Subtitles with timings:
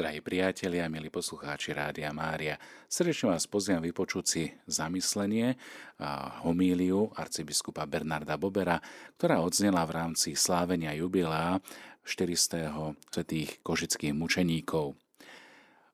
[0.00, 2.56] Drahí priatelia, milí poslucháči Rádia Mária,
[2.88, 5.60] srdečne vás pozývam vypočuť si zamyslenie
[6.00, 8.80] a homíliu arcibiskupa Bernarda Bobera,
[9.20, 11.60] ktorá odznela v rámci slávenia jubilá
[12.08, 12.96] 400.
[13.12, 14.96] svetých košických mučeníkov.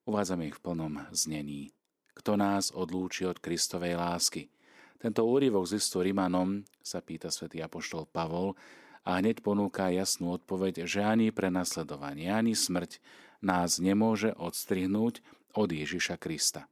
[0.06, 1.74] Uvádzame ich v plnom znení.
[2.14, 4.46] Kto nás odlúči od Kristovej lásky?
[5.02, 8.54] Tento úryvok z listu Rimanom sa pýta svätý apoštol Pavol
[9.02, 13.02] a hneď ponúka jasnú odpoveď, že ani prenasledovanie, ani smrť
[13.42, 15.20] nás nemôže odstrihnúť
[15.56, 16.68] od Ježiša Krista.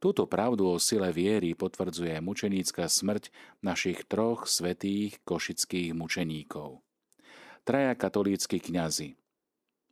[0.00, 3.28] Túto pravdu o sile viery potvrdzuje mučenícka smrť
[3.60, 6.80] našich troch svetých košických mučeníkov.
[7.68, 9.12] Traja katolícky kňazi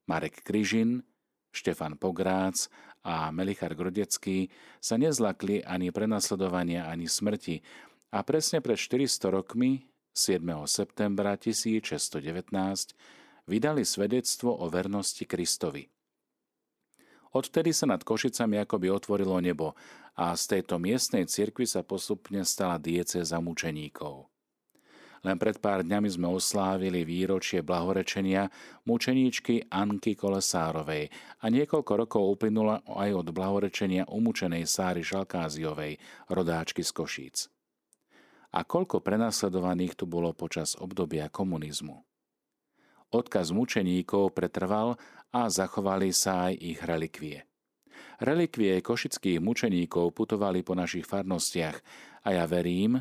[0.09, 1.05] Marek Kryžin,
[1.53, 2.73] Štefan Pográc
[3.05, 4.49] a Melichar Grodecký
[4.81, 7.61] sa nezlakli ani prenasledovania, ani smrti
[8.09, 9.85] a presne pred 400 rokmi
[10.17, 10.41] 7.
[10.65, 12.97] septembra 1619
[13.49, 15.89] vydali svedectvo o vernosti Kristovi.
[17.33, 19.73] Odtedy sa nad Košicami akoby otvorilo nebo
[20.17, 24.29] a z tejto miestnej cirkvi sa postupne stala diece za mučeníkov.
[25.27, 28.47] Len pred pár dňami sme oslávili výročie blahorečenia
[28.87, 31.11] mučeníčky Anky Kolesárovej
[31.43, 35.99] a niekoľko rokov uplynulo aj od blahorečenia umúčenej Sáry Žalkáziovej,
[36.31, 37.37] rodáčky z Košíc.
[38.55, 42.07] A koľko prenasledovaných tu bolo počas obdobia komunizmu.
[43.09, 45.01] Odkaz mučeníkov pretrval
[45.33, 47.49] a zachovali sa aj ich relikvie.
[48.21, 51.81] Relikvie košických mučeníkov putovali po našich farnostiach
[52.27, 53.01] a ja verím,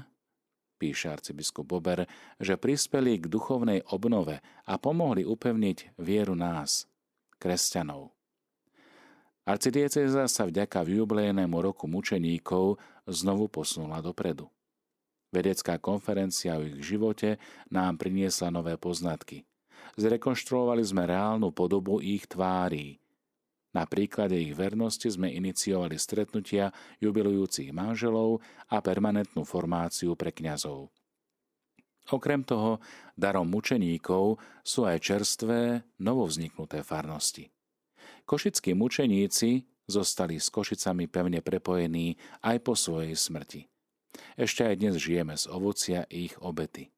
[0.79, 2.07] píše arcibiskup Bober,
[2.39, 6.87] že prispeli k duchovnej obnove a pomohli upevniť vieru nás,
[7.35, 8.15] kresťanov.
[9.43, 14.47] Arcidieceza sa vďaka jubilejnému roku mučeníkov znovu posunula dopredu.
[15.35, 19.43] Vedecká konferencia o ich živote nám priniesla nové poznatky–
[19.97, 23.01] Zrekonštruovali sme reálnu podobu ich tvári.
[23.77, 28.41] Na príklade ich vernosti sme iniciovali stretnutia jubilujúcich manželov
[28.73, 30.89] a permanentnú formáciu pre kňazov.
[32.07, 32.79] Okrem toho,
[33.13, 37.51] darom mučeníkov sú aj čerstvé, novovzniknuté farnosti.
[38.23, 42.15] Košickí mučeníci zostali s Košicami pevne prepojení
[42.47, 43.67] aj po svojej smrti.
[44.39, 46.96] Ešte aj dnes žijeme z ovocia ich obety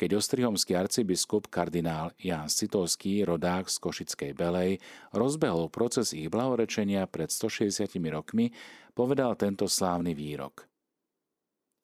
[0.00, 4.80] keď ostrihomský arcibiskup kardinál Ján Citolský, rodák z Košickej Belej,
[5.12, 8.48] rozbehol proces ich blahorečenia pred 160 rokmi,
[8.96, 10.64] povedal tento slávny výrok.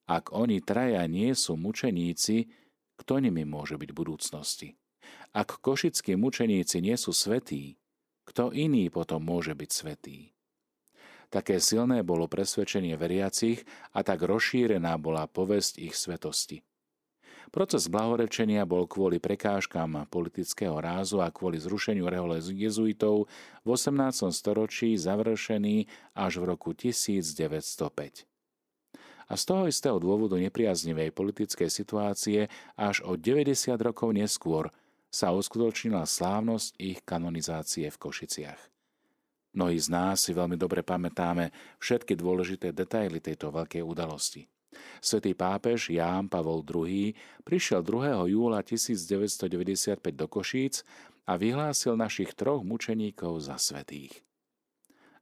[0.08, 2.48] Ak oni traja nie sú mučeníci,
[2.96, 4.68] kto nimi môže byť v budúcnosti?
[5.36, 7.76] Ak košickí mučeníci nie sú svetí,
[8.24, 10.32] kto iný potom môže byť svetý?
[11.28, 16.64] Také silné bolo presvedčenie veriacich a tak rozšírená bola povesť ich svetosti.
[17.54, 23.30] Proces blahorečenia bol kvôli prekážkam politického rázu a kvôli zrušeniu rehole jezuitov
[23.62, 24.34] v 18.
[24.34, 25.86] storočí završený
[26.18, 28.26] až v roku 1905.
[29.26, 32.46] A z toho istého dôvodu nepriaznivej politickej situácie
[32.78, 34.70] až o 90 rokov neskôr
[35.10, 38.60] sa uskutočnila slávnosť ich kanonizácie v Košiciach.
[39.56, 41.48] Mnohí z nás si veľmi dobre pamätáme
[41.80, 44.44] všetky dôležité detaily tejto veľkej udalosti.
[45.06, 47.14] Svetý pápež Ján Pavol II
[47.46, 48.26] prišiel 2.
[48.26, 50.82] júla 1995 do Košíc
[51.30, 54.26] a vyhlásil našich troch mučeníkov za svetých.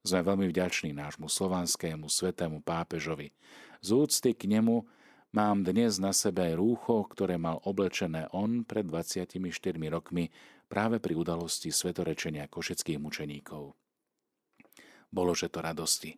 [0.05, 3.33] Sme veľmi vďační nášmu slovanskému svetému pápežovi.
[3.85, 4.85] Z úcty k nemu
[5.33, 9.37] mám dnes na sebe rúcho, ktoré mal oblečené on pred 24
[9.93, 10.29] rokmi
[10.69, 13.73] práve pri udalosti svetorečenia košeckých mučeníkov.
[15.09, 16.17] Bolo, že to radosti.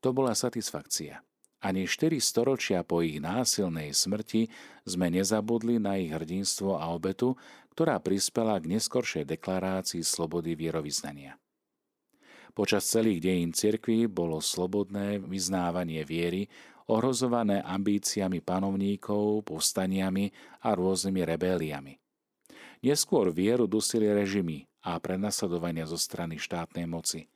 [0.00, 1.20] To bola satisfakcia.
[1.58, 4.46] Ani štyri storočia po ich násilnej smrti
[4.86, 7.34] sme nezabudli na ich hrdinstvo a obetu,
[7.74, 11.34] ktorá prispela k neskoršej deklarácii slobody vierovýznania.
[12.54, 16.46] Počas celých dejín cirkvy bolo slobodné vyznávanie viery
[16.86, 20.30] ohrozované ambíciami panovníkov, povstaniami
[20.62, 21.94] a rôznymi rebéliami.
[22.86, 27.26] Neskôr vieru dusili režimy a prenasledovania zo strany štátnej moci.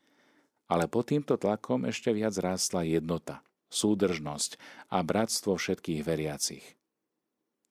[0.70, 3.42] Ale pod týmto tlakom ešte viac rástla jednota–
[3.72, 4.60] súdržnosť
[4.92, 6.76] a bratstvo všetkých veriacich.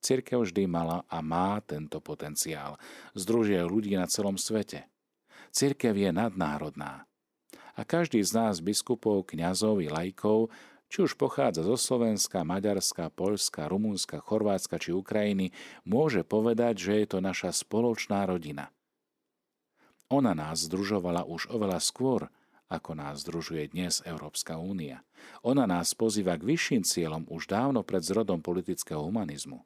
[0.01, 2.81] Cirkev vždy mala a má tento potenciál.
[3.13, 4.89] Združuje ľudí na celom svete.
[5.53, 7.05] Cirkev je nadnárodná.
[7.77, 10.49] A každý z nás, biskupov, kňazov i lajkov,
[10.91, 15.55] či už pochádza zo Slovenska, Maďarska, Poľska, Rumunska, Chorvátska či Ukrajiny,
[15.87, 18.73] môže povedať, že je to naša spoločná rodina.
[20.11, 22.27] Ona nás združovala už oveľa skôr,
[22.71, 25.03] ako nás združuje dnes Európska únia.
[25.43, 29.59] Ona nás pozýva k vyšším cieľom už dávno pred zrodom politického humanizmu.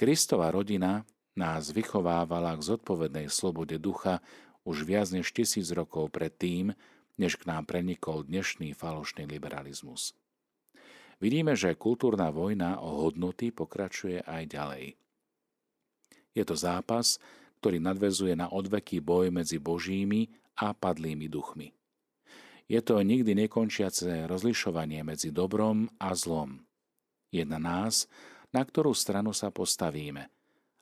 [0.00, 1.04] Kristova rodina
[1.36, 4.24] nás vychovávala k zodpovednej slobode ducha
[4.64, 6.72] už viac než tisíc rokov pred tým,
[7.20, 10.16] než k nám prenikol dnešný falošný liberalizmus.
[11.20, 14.84] Vidíme, že kultúrna vojna o hodnoty pokračuje aj ďalej.
[16.36, 17.16] Je to zápas,
[17.60, 21.76] ktorý nadvezuje na odveký boj medzi božími a padlými duchmi.
[22.66, 26.66] Je to nikdy nekončiace rozlišovanie medzi dobrom a zlom.
[27.30, 28.10] Je na nás,
[28.50, 30.26] na ktorú stranu sa postavíme.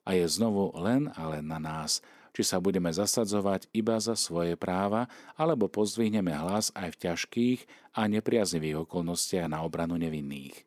[0.05, 2.01] A je znovu len a len na nás,
[2.35, 5.07] či sa budeme zasadzovať iba za svoje práva,
[5.39, 7.61] alebo pozdvihneme hlas aj v ťažkých
[7.95, 10.67] a nepriaznivých okolnostiach na obranu nevinných.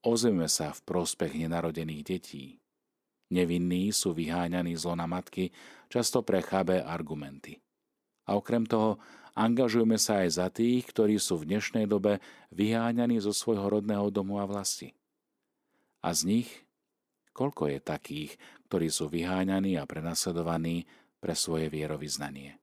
[0.00, 2.59] Ozveme sa v prospech nenarodených detí.
[3.30, 5.54] Nevinní sú vyháňaní zlo na matky,
[5.86, 7.62] často pre chabé argumenty.
[8.26, 8.98] A okrem toho,
[9.38, 12.18] angažujme sa aj za tých, ktorí sú v dnešnej dobe
[12.50, 14.98] vyháňaní zo svojho rodného domu a vlasti.
[16.02, 16.50] A z nich,
[17.30, 18.32] koľko je takých,
[18.66, 20.90] ktorí sú vyháňaní a prenasledovaní
[21.22, 22.58] pre svoje vierovýznanie.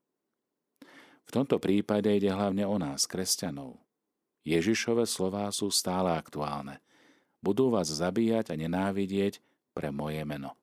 [1.27, 3.79] V tomto prípade ide hlavne o nás, kresťanov.
[4.47, 6.79] Ježišove slová sú stále aktuálne.
[7.43, 9.43] Budú vás zabíjať a nenávidieť
[9.77, 10.57] pre moje meno.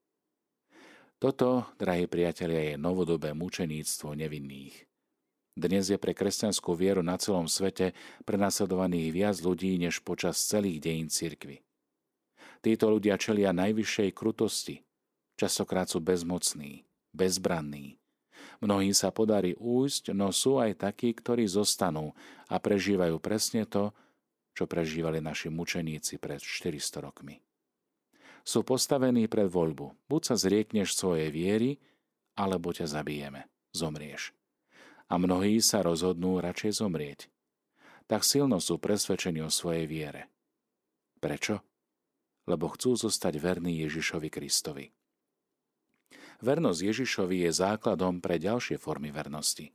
[1.22, 4.75] Toto, drahí priatelia, je novodobé mučeníctvo nevinných.
[5.55, 7.94] Dnes je pre kresťanskú vieru na celom svete
[8.26, 11.62] prenasledovaných viac ľudí než počas celých dejín cirkvy.
[12.58, 14.82] Títo ľudia čelia najvyššej krutosti,
[15.34, 17.99] Častokrát sú bezmocní, bezbranní.
[18.62, 22.14] Mnohým sa podarí újsť, no sú aj takí, ktorí zostanú
[22.46, 23.90] a prežívajú presne to,
[24.55, 27.43] čo prežívali naši mučeníci pred 400 rokmi.
[28.44, 30.06] Sú postavení pred voľbu.
[30.06, 31.81] Buď sa zriekneš svojej viery,
[32.37, 33.49] alebo ťa zabijeme.
[33.73, 34.37] Zomrieš.
[35.08, 37.20] A mnohí sa rozhodnú radšej zomrieť.
[38.05, 40.29] Tak silno sú presvedčení o svojej viere.
[41.19, 41.64] Prečo?
[42.44, 44.93] Lebo chcú zostať verní Ježišovi Kristovi.
[46.44, 49.73] Vernosť Ježišovi je základom pre ďalšie formy vernosti.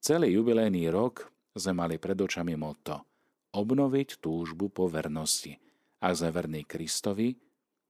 [0.00, 3.04] Celý jubilejný rok sme mali pred očami motto
[3.52, 5.60] obnoviť túžbu po vernosti.
[6.02, 7.36] Ak sme verní Kristovi,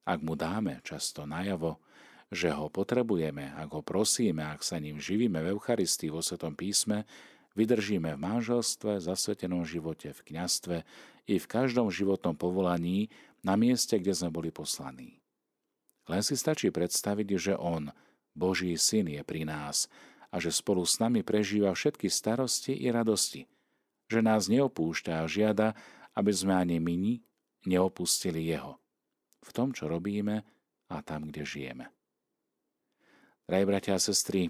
[0.03, 1.79] ak mu dáme často najavo,
[2.33, 7.05] že ho potrebujeme, ak ho prosíme, ak sa ním živíme v Eucharistii vo Svetom písme,
[7.53, 10.77] vydržíme v manželstve, zasvetenom živote, v kňastve
[11.29, 13.13] i v každom životnom povolaní
[13.45, 15.21] na mieste, kde sme boli poslaní.
[16.09, 17.93] Len si stačí predstaviť, že On,
[18.33, 19.87] Boží syn, je pri nás
[20.33, 23.45] a že spolu s nami prežíva všetky starosti i radosti,
[24.09, 25.77] že nás neopúšťa a žiada,
[26.17, 27.21] aby sme ani my
[27.69, 28.82] neopustili Jeho.
[29.43, 30.47] V tom, čo robíme
[30.89, 31.87] a tam, kde žijeme.
[33.43, 34.49] Drahí bratia a sestry,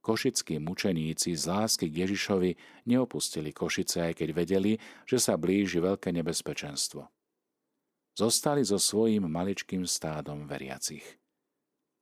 [0.00, 2.50] košickí mučeníci z lásky k Ježišovi
[2.86, 4.72] neopustili Košice, aj keď vedeli,
[5.04, 7.10] že sa blíži veľké nebezpečenstvo
[8.18, 11.06] zostali so svojím maličkým stádom veriacich.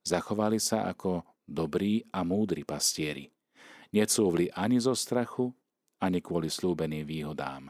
[0.09, 3.29] Zachovali sa ako dobrí a múdri pastieri.
[3.93, 5.53] Necúvli ani zo strachu,
[6.01, 7.69] ani kvôli slúbeným výhodám.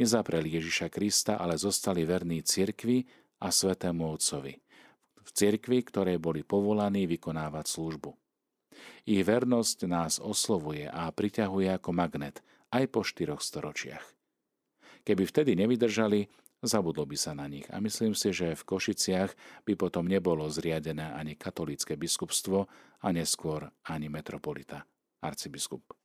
[0.00, 3.04] Nezapreli Ježiša Krista, ale zostali verní cirkvi
[3.40, 4.54] a svetému Otcovi.
[5.20, 8.10] V cirkvi, ktoré boli povolaní vykonávať službu.
[9.04, 12.40] Ich vernosť nás oslovuje a priťahuje ako magnet
[12.72, 14.04] aj po štyroch storočiach.
[15.04, 16.28] Keby vtedy nevydržali,
[16.60, 17.64] zabudlo by sa na nich.
[17.72, 19.32] A myslím si, že v Košiciach
[19.64, 22.68] by potom nebolo zriadené ani katolické biskupstvo
[23.00, 24.84] a neskôr ani metropolita,
[25.24, 25.99] arcibiskup.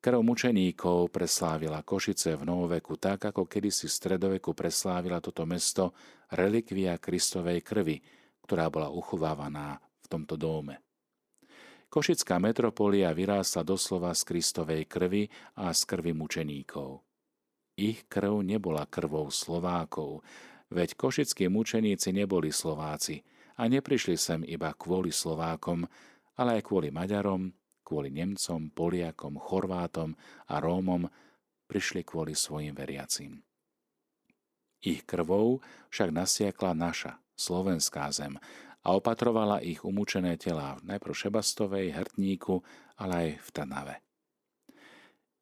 [0.00, 5.92] Krv mučeníkov preslávila Košice v novoveku tak, ako kedysi v stredoveku preslávila toto mesto
[6.32, 8.00] relikvia Kristovej krvi,
[8.40, 10.80] ktorá bola uchovávaná v tomto dóme.
[11.92, 15.28] Košická metropolia vyrástla doslova z Kristovej krvi
[15.60, 17.04] a z krvi mučeníkov.
[17.76, 20.24] Ich krv nebola krvou Slovákov,
[20.72, 23.20] veď košickí mučeníci neboli Slováci
[23.60, 25.84] a neprišli sem iba kvôli Slovákom,
[26.40, 27.52] ale aj kvôli Maďarom,
[27.90, 30.14] kvôli Nemcom, Poliakom, Chorvátom
[30.46, 31.10] a Rómom,
[31.66, 33.42] prišli kvôli svojim veriacim.
[34.78, 35.58] Ich krvou
[35.90, 38.38] však nasiekla naša, slovenská zem
[38.80, 42.64] a opatrovala ich umúčené telá najprv Šebastovej, Hrtníku,
[42.96, 43.94] ale aj v Trnave.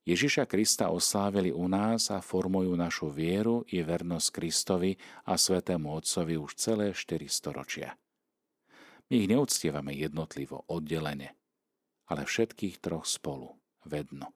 [0.08, 4.96] Ježiša Krista oslávili u nás a formujú našu vieru i vernosť Kristovi
[5.28, 7.92] a Svetému Otcovi už celé 4 storočia.
[9.12, 11.37] My ich neúctievame jednotlivo, oddelene,
[12.08, 14.32] ale všetkých troch spolu, vedno.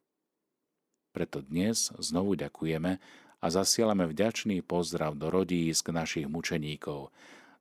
[1.12, 3.00] Preto dnes znovu ďakujeme
[3.42, 7.12] a zasielame vďačný pozdrav do rodísk našich mučeníkov,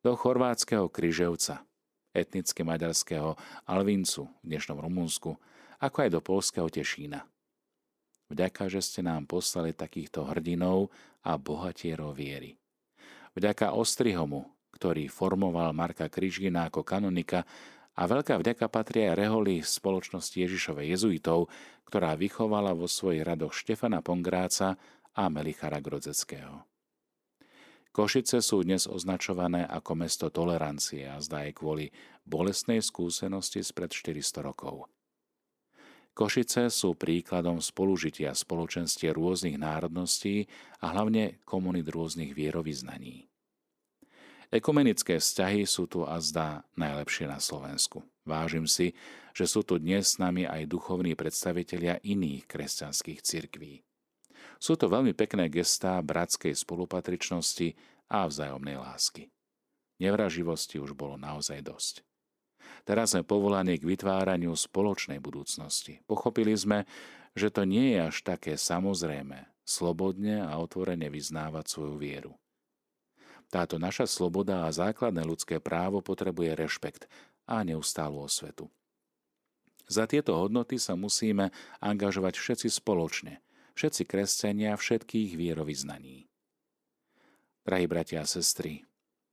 [0.03, 1.63] do chorvátskeho Kryževca,
[2.15, 3.35] etnicky maďarského
[3.67, 5.35] Alvincu v dnešnom Rumunsku,
[5.81, 7.25] ako aj do polského Tešína.
[8.31, 10.87] Vďaka, že ste nám poslali takýchto hrdinov
[11.19, 12.55] a bohatierov viery.
[13.35, 17.43] Vďaka Ostrihomu, ktorý formoval Marka Kryžgina ako kanonika
[17.99, 21.51] A veľká vďaka patrí aj reholi spoločnosti Ježišovej jezuitov,
[21.83, 24.79] ktorá vychovala vo svojich radoch Štefana Pongráca
[25.11, 26.63] a Melichara Grodzeckého.
[27.91, 31.91] Košice sú dnes označované ako mesto tolerancie a zdá aj kvôli
[32.23, 34.87] bolestnej skúsenosti spred 400 rokov.
[36.15, 40.47] Košice sú príkladom spolužitia spoločenstie rôznych národností
[40.83, 43.30] a hlavne komunit rôznych vierovýznaní.
[44.51, 48.03] Ekumenické vzťahy sú tu a zdá najlepšie na Slovensku.
[48.27, 48.91] Vážim si,
[49.31, 53.79] že sú tu dnes s nami aj duchovní predstavitelia iných kresťanských cirkví.
[54.59, 57.79] Sú to veľmi pekné gestá bratskej spolupatričnosti
[58.11, 59.31] a vzájomnej lásky.
[60.03, 62.03] Nevraživosti už bolo naozaj dosť.
[62.83, 66.03] Teraz sme povolaní k vytváraniu spoločnej budúcnosti.
[66.03, 66.83] Pochopili sme,
[67.39, 72.40] že to nie je až také samozrejme, slobodne a otvorene vyznávať svoju vieru.
[73.51, 77.11] Táto naša sloboda a základné ľudské právo potrebuje rešpekt
[77.43, 78.71] a neustálu osvetu.
[79.91, 81.51] Za tieto hodnoty sa musíme
[81.83, 83.37] angažovať všetci spoločne–
[83.75, 86.27] všetci kresťania všetkých vierovýznaní.
[87.65, 88.85] Drahí bratia a sestry,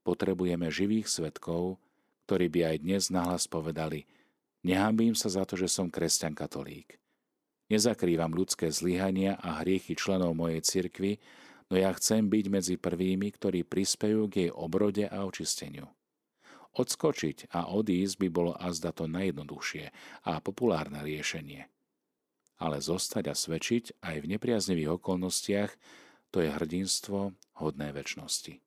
[0.05, 1.81] potrebujeme živých svetkov,
[2.29, 4.05] ktorí by aj dnes nahlas povedali
[4.65, 6.99] Nehambím sa za to, že som kresťan katolík.
[7.69, 11.21] Nezakrývam ľudské zlyhania a hriechy členov mojej cirkvy,
[11.69, 15.89] no ja chcem byť medzi prvými, ktorí prispejú k jej obrode a očisteniu.
[16.77, 19.91] Odskočiť a odísť by bolo azda to najjednoduchšie
[20.29, 21.67] a populárne riešenie–
[22.59, 25.71] ale zostať a svedčiť aj v nepriaznivých okolnostiach,
[26.35, 27.33] to je hrdinstvo
[27.63, 28.61] hodné väčšnosti.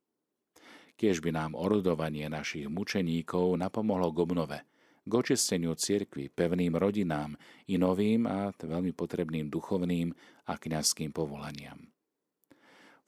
[0.96, 4.60] Kiež by nám orodovanie našich mučeníkov napomohlo k obnove,
[5.04, 7.36] k očisteniu cirkvy, pevným rodinám
[7.68, 10.14] i novým a veľmi potrebným duchovným
[10.48, 11.91] a kňazským povolaniam.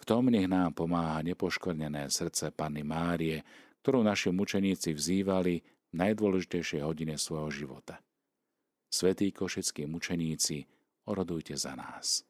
[0.03, 3.39] V tom nech nám pomáha nepoškornené srdce Panny Márie,
[3.79, 8.03] ktorú naši mučeníci vzývali v najdôležitejšej hodine svojho života.
[8.91, 10.67] Svetí košickí mučeníci,
[11.07, 12.27] orodujte za nás.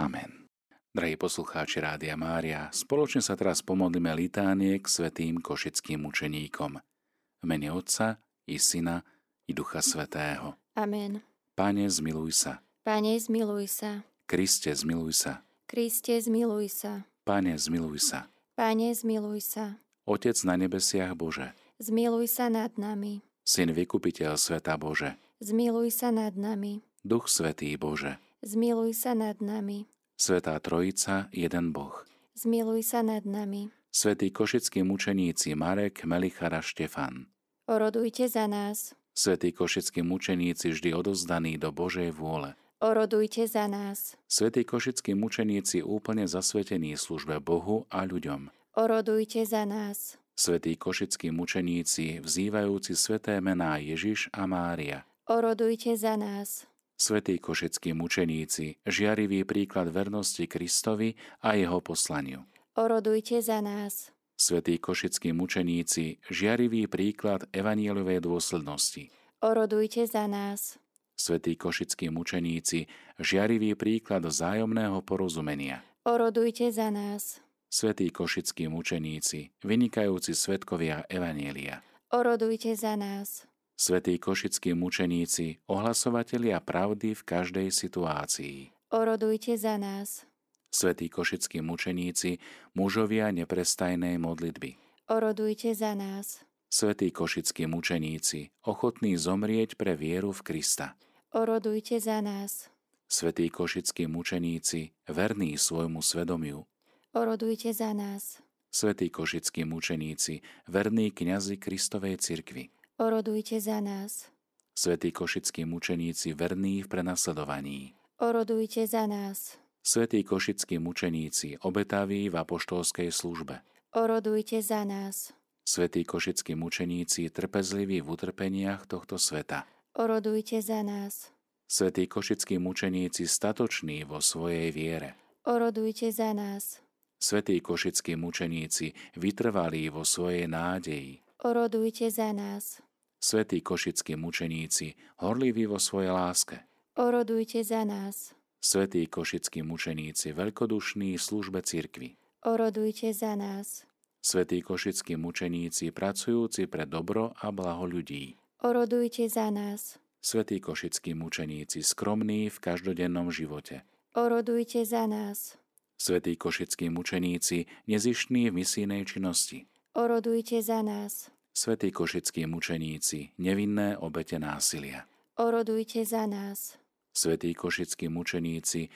[0.00, 0.48] Amen.
[0.88, 6.80] Drahí poslucháči Rádia Mária, spoločne sa teraz pomodlíme litánie k svetým košickým učeníkom.
[6.80, 9.04] V mene Otca i Syna
[9.44, 10.56] i Ducha Svetého.
[10.80, 11.20] Amen.
[11.60, 12.64] Pane, zmiluj sa.
[12.88, 14.00] Pane, zmiluj sa.
[14.24, 15.44] Kriste, zmiluj sa.
[15.72, 17.08] Kriste, zmiluj sa.
[17.24, 18.28] Pane, zmiluj sa.
[18.52, 19.80] Pane, zmiluj sa.
[20.04, 21.56] Otec na nebesiach Bože.
[21.80, 23.24] Zmiluj sa nad nami.
[23.40, 25.16] Syn vykupiteľ sveta Bože.
[25.40, 26.84] Zmiluj sa nad nami.
[27.00, 29.90] Duch Svetý Bože, zmiluj sa nad nami.
[30.14, 32.06] Svetá Trojica, jeden Boh,
[32.38, 33.74] zmiluj sa nad nami.
[33.90, 37.26] Svetí košickí mučeníci Marek, Melichara, Štefan,
[37.66, 38.94] orodujte za nás.
[39.18, 44.18] Svetí košickí mučeníci vždy odozdaní do Božej vôle, orodujte za nás.
[44.26, 50.18] Svetí košickí mučeníci úplne zasvetení službe Bohu a ľuďom, orodujte za nás.
[50.34, 56.66] Svetí košickí mučeníci, vzývajúci sveté mená Ježiš a Mária, orodujte za nás.
[56.98, 62.46] Svetí košickí mučeníci, žiarivý príklad vernosti Kristovi a jeho poslaniu.
[62.78, 64.14] Orodujte za nás.
[64.38, 69.10] Svetí košickí mučeníci, žiarivý príklad evanielovej dôslednosti.
[69.42, 70.81] Orodujte za nás.
[71.22, 72.90] Svetí košickí mučeníci,
[73.22, 75.86] žiarivý príklad vzájomného porozumenia.
[76.02, 77.38] Orodujte za nás.
[77.70, 81.86] Svetí košickí mučeníci, vynikajúci svetkovia Evanielia.
[82.10, 83.46] Orodujte za nás
[83.82, 88.70] svetí košickí mučeníci, ohlasovatelia pravdy v každej situácii.
[88.94, 90.22] Orodujte za nás.
[90.70, 92.38] Svetí košickí mučeníci,
[92.78, 94.78] mužovia neprestajnej modlitby.
[95.10, 96.46] Orodujte za nás.
[96.70, 100.96] Svetí košickí mučeníci, ochotní zomrieť pre vieru v Krista.
[101.32, 102.68] Orodujte za nás.
[103.08, 106.64] Svetí košickí mučeníci, verní svojmu svedomiu.
[107.12, 108.36] Orodujte za nás.
[108.68, 112.68] Svetí košickí mučeníci, verní kňazi Kristovej cirkvi
[113.00, 114.28] Orodujte za nás.
[114.76, 117.94] Svetí košickí mučeníci verní v prenasledovaní.
[118.20, 119.56] Orodujte za nás.
[119.82, 123.60] Svetí košickí mučeníci obetaví v apoštolskej službe.
[123.96, 125.32] Orodujte za nás.
[125.64, 129.64] Svetí košickí mučeníci trpezliví v utrpeniach tohto sveta.
[129.94, 131.30] Orodujte za nás.
[131.68, 135.14] Svetí košickí mučeníci statoční vo svojej viere.
[135.44, 136.80] Orodujte za nás.
[137.18, 142.78] Svetí košickí mučeníci vytrvalí vo svojej nádeji orodujte za nás.
[143.22, 146.58] Svetí košickí mučeníci, horliví vo svojej láske.
[146.98, 148.34] Orodujte za nás.
[148.62, 152.14] Svetí košickí mučeníci, veľkodušní službe cirkvi.
[152.46, 153.86] Orodujte za nás.
[154.22, 158.38] Svetí košickí mučeníci, pracujúci pre dobro a blaho ľudí.
[158.62, 159.98] Orodujte za nás.
[160.22, 163.82] Svetí košickí mučeníci, skromní v každodennom živote.
[164.14, 165.58] Orodujte za nás.
[165.98, 171.30] Svetí košickí mučeníci, nezištní v misijnej činnosti orodujte za nás.
[171.52, 175.04] Svetí košickí mučeníci, nevinné obete násilia.
[175.36, 176.80] Orodujte za nás.
[177.12, 178.88] Svetí košickí mučeníci,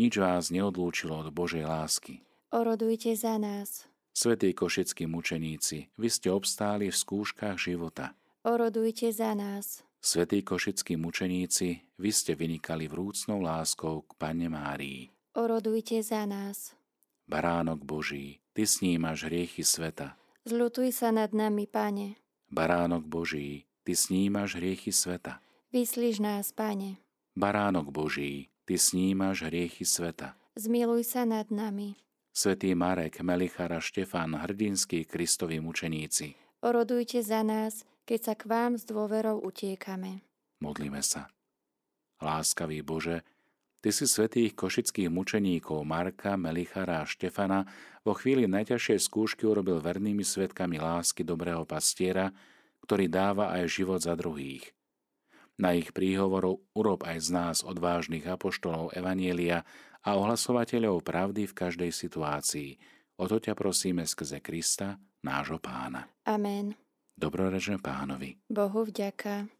[0.00, 2.24] nič vás neodlúčilo od Božej lásky.
[2.48, 3.84] Orodujte za nás.
[4.16, 8.16] Svetí košickí mučeníci, vy ste obstáli v skúškach života.
[8.48, 9.84] Orodujte za nás.
[10.00, 15.12] Svetí košickí mučeníci, vy ste vynikali vrúcnou láskou k Panne Márii.
[15.36, 16.72] Orodujte za nás.
[17.28, 20.16] Baránok Boží, Ty snímaš hriechy sveta.
[20.48, 22.16] Zľutuj sa nad nami, Pane.
[22.48, 25.44] Baránok Boží, Ty snímaš hriechy sveta.
[25.68, 27.04] Vyslíš nás, Pane.
[27.36, 30.40] Baránok Boží, Ty snímaš hriechy sveta.
[30.56, 32.00] Zmiluj sa nad nami.
[32.32, 36.47] Svetý Marek, Melichara, Štefan, hrdinskí Kristovi mučeníci.
[36.58, 40.26] Orodujte za nás, keď sa k vám s dôverou utiekame.
[40.58, 41.30] Modlíme sa.
[42.18, 43.22] Láskavý Bože,
[43.78, 47.62] Ty si svetých košických mučeníkov Marka, Melichara a Štefana
[48.02, 52.34] vo chvíli najťažšej skúšky urobil vernými svetkami lásky dobrého pastiera,
[52.82, 54.74] ktorý dáva aj život za druhých.
[55.62, 59.62] Na ich príhovorov urob aj z nás odvážnych apoštolov Evanielia
[60.02, 62.82] a ohlasovateľov pravdy v každej situácii.
[63.14, 66.06] O to ťa prosíme skrze Krista, nášho pána.
[66.26, 66.74] Amen.
[67.18, 68.38] Dobrorečme pánovi.
[68.46, 69.50] Bohu vďaka.